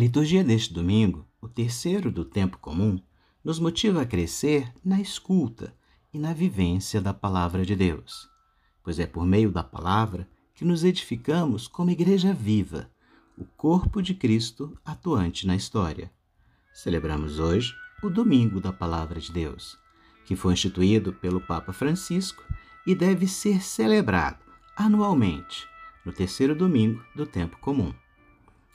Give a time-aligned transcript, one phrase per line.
[0.00, 2.98] liturgia deste domingo, o terceiro do tempo comum,
[3.44, 5.76] nos motiva a crescer na escuta
[6.10, 8.26] e na vivência da palavra de Deus,
[8.82, 12.90] pois é por meio da palavra que nos edificamos como igreja viva,
[13.36, 16.10] o corpo de Cristo atuante na história.
[16.72, 19.76] Celebramos hoje o Domingo da Palavra de Deus,
[20.24, 22.42] que foi instituído pelo Papa Francisco
[22.86, 24.42] e deve ser celebrado
[24.74, 25.68] anualmente,
[26.06, 27.92] no terceiro domingo do tempo comum.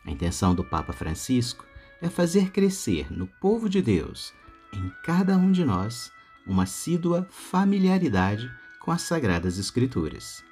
[0.05, 1.65] A intenção do Papa Francisco
[2.01, 4.33] é fazer crescer no povo de Deus,
[4.71, 6.11] em cada um de nós,
[6.45, 10.43] uma assídua familiaridade com as Sagradas Escrituras.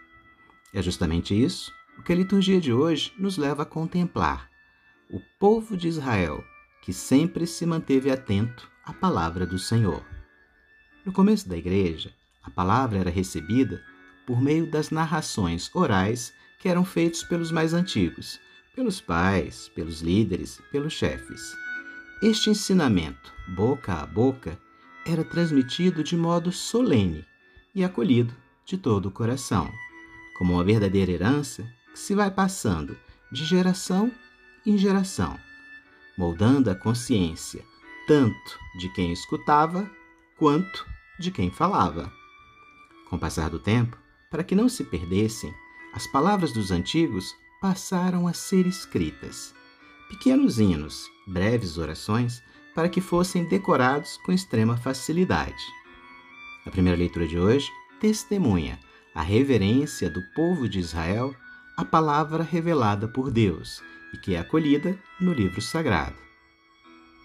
[0.74, 4.50] É justamente isso o que a liturgia de hoje nos leva a contemplar:
[5.12, 6.44] o povo de Israel
[6.82, 10.04] que sempre se manteve atento à palavra do Senhor.
[11.06, 12.14] No começo da igreja,
[12.44, 13.82] a palavra era recebida
[14.26, 18.40] por meio das narrações orais que eram feitos pelos mais antigos,
[18.76, 21.56] pelos pais, pelos líderes, pelos chefes.
[22.22, 24.60] Este ensinamento, boca a boca,
[25.06, 27.26] era transmitido de modo solene
[27.76, 28.34] e acolhido
[28.66, 29.72] de todo o coração,
[30.38, 32.98] como uma verdadeira herança que se vai passando
[33.32, 34.12] de geração
[34.66, 35.38] em geração,
[36.18, 37.64] moldando a consciência
[38.08, 39.90] tanto de quem escutava
[40.38, 40.86] quanto
[41.20, 42.12] de quem falava.
[43.10, 43.98] Com o passar do tempo,
[44.30, 45.54] para que não se perdessem,
[45.94, 49.56] as palavras dos antigos passaram a ser escritas.
[50.10, 52.44] Pequenos hinos, breves orações,
[52.76, 55.64] para que fossem decorados com extrema facilidade.
[56.66, 57.66] A primeira leitura de hoje
[58.02, 58.78] testemunha
[59.16, 61.34] a reverência do povo de Israel
[61.78, 63.82] à palavra revelada por Deus
[64.14, 66.18] e que é acolhida no livro sagrado.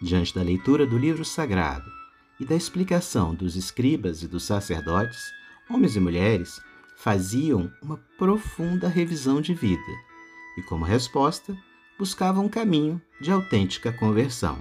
[0.01, 1.91] Diante da leitura do livro sagrado
[2.39, 5.21] e da explicação dos escribas e dos sacerdotes,
[5.69, 6.61] homens e mulheres
[6.97, 10.08] faziam uma profunda revisão de vida
[10.59, 11.57] e, como resposta,
[11.97, 14.59] buscavam um caminho de autêntica conversão.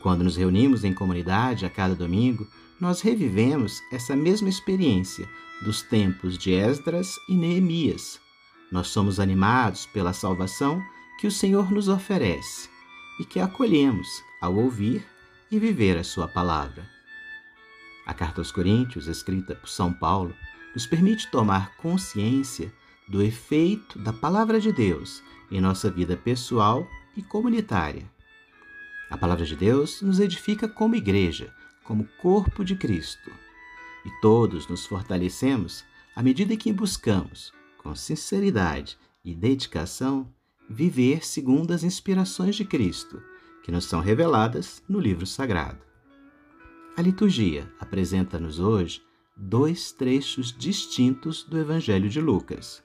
[0.00, 2.46] Quando nos reunimos em comunidade a cada domingo,
[2.80, 5.28] nós revivemos essa mesma experiência
[5.62, 8.20] dos tempos de Esdras e Neemias.
[8.70, 10.82] Nós somos animados pela salvação
[11.18, 12.68] que o Senhor nos oferece
[13.18, 14.08] e que acolhemos
[14.40, 15.04] ao ouvir
[15.50, 16.88] e viver a Sua palavra.
[18.06, 20.34] A carta aos Coríntios, escrita por São Paulo,
[20.74, 22.72] nos permite tomar consciência
[23.08, 28.10] do efeito da Palavra de Deus em nossa vida pessoal e comunitária.
[29.10, 31.54] A Palavra de Deus nos edifica como igreja,
[31.84, 33.30] como corpo de Cristo.
[34.04, 35.84] E todos nos fortalecemos
[36.16, 40.32] à medida que buscamos, com sinceridade e dedicação,
[40.68, 43.22] viver segundo as inspirações de Cristo,
[43.62, 45.78] que nos são reveladas no livro sagrado.
[46.96, 49.02] A liturgia apresenta-nos hoje
[49.36, 52.82] dois trechos distintos do Evangelho de Lucas.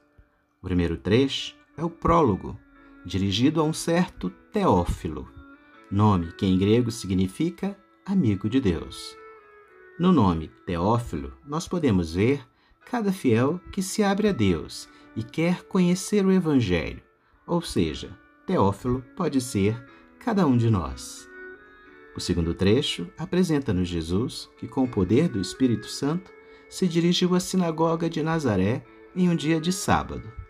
[0.61, 2.59] O primeiro trecho é o prólogo,
[3.05, 5.25] dirigido a um certo Teófilo,
[5.89, 9.15] nome que em grego significa amigo de Deus.
[9.97, 12.45] No nome Teófilo, nós podemos ver
[12.85, 17.01] cada fiel que se abre a Deus e quer conhecer o Evangelho,
[17.47, 19.81] ou seja, Teófilo pode ser
[20.19, 21.25] cada um de nós.
[22.17, 26.33] O segundo trecho apresenta-nos Jesus, que, com o poder do Espírito Santo,
[26.67, 28.83] se dirigiu à sinagoga de Nazaré
[29.15, 30.48] em um dia de sábado.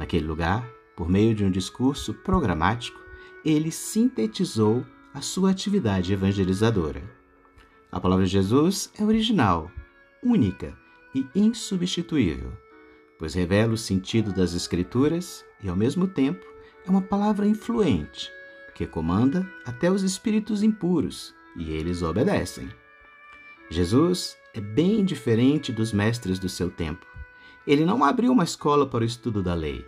[0.00, 0.66] Naquele lugar,
[0.96, 2.98] por meio de um discurso programático,
[3.44, 7.02] ele sintetizou a sua atividade evangelizadora.
[7.92, 9.70] A palavra de Jesus é original,
[10.22, 10.74] única
[11.14, 12.50] e insubstituível,
[13.18, 16.46] pois revela o sentido das Escrituras e, ao mesmo tempo,
[16.86, 18.32] é uma palavra influente
[18.74, 22.70] que comanda até os espíritos impuros e eles obedecem.
[23.68, 27.04] Jesus é bem diferente dos mestres do seu tempo.
[27.66, 29.86] Ele não abriu uma escola para o estudo da lei,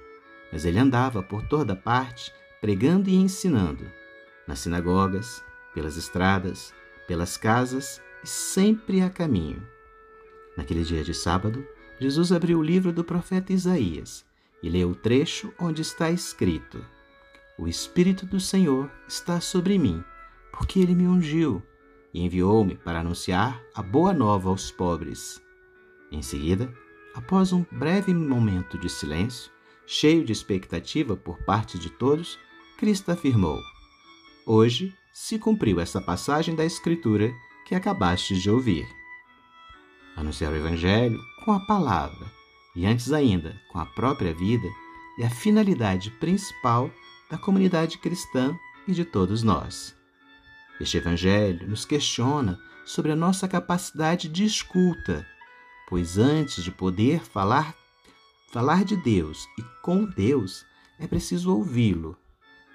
[0.53, 3.91] mas ele andava por toda parte pregando e ensinando,
[4.47, 5.43] nas sinagogas,
[5.75, 6.73] pelas estradas,
[7.09, 9.67] pelas casas e sempre a caminho.
[10.57, 11.67] Naquele dia de sábado,
[11.99, 14.25] Jesus abriu o livro do profeta Isaías
[14.63, 16.85] e leu o trecho onde está escrito:
[17.59, 20.05] O Espírito do Senhor está sobre mim,
[20.53, 21.63] porque ele me ungiu
[22.15, 25.43] e enviou-me para anunciar a boa nova aos pobres.
[26.11, 26.73] Em seguida,
[27.15, 29.51] após um breve momento de silêncio,
[29.87, 32.39] cheio de expectativa por parte de todos,
[32.77, 33.61] Cristo afirmou:
[34.47, 37.33] Hoje se cumpriu essa passagem da Escritura
[37.67, 38.87] que acabastes de ouvir.
[40.17, 42.27] Anunciar o Evangelho com a palavra
[42.75, 44.69] e, antes ainda, com a própria vida
[45.19, 46.91] é a finalidade principal
[47.31, 49.95] da comunidade cristã e de todos nós.
[50.81, 55.27] Este Evangelho nos questiona sobre a nossa capacidade de escuta,
[55.89, 57.75] pois antes de poder falar,
[58.53, 60.65] falar de Deus e com Deus,
[60.99, 62.17] é preciso ouvi-lo.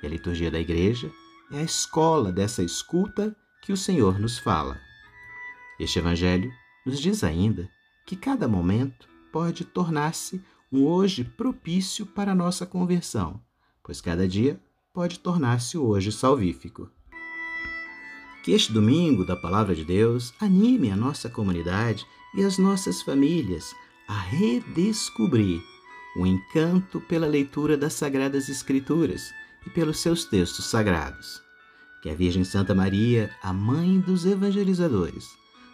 [0.02, 1.12] E a liturgia da igreja
[1.52, 4.80] é a escola dessa escuta que o Senhor nos fala.
[5.80, 6.52] Este Evangelho
[6.84, 7.70] nos diz ainda
[8.08, 13.40] que cada momento pode tornar-se um hoje propício para a nossa conversão,
[13.84, 14.60] pois cada dia
[14.92, 16.90] pode tornar-se hoje salvífico.
[18.44, 23.76] Que este domingo da Palavra de Deus anime a nossa comunidade e as nossas famílias
[24.08, 25.62] a redescobrir
[26.18, 29.34] o encanto pela leitura das Sagradas Escrituras
[29.66, 31.42] e pelos seus textos sagrados.
[32.02, 35.26] Que a Virgem Santa Maria, a mãe dos evangelizadores,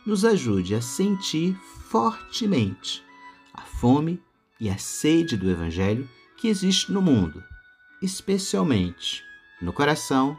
[0.05, 1.55] nos ajude a sentir
[1.89, 3.03] fortemente
[3.53, 4.21] a fome
[4.59, 7.43] e a sede do Evangelho que existe no mundo,
[8.01, 9.23] especialmente
[9.61, 10.37] no coração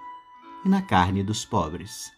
[0.64, 2.11] e na carne dos pobres.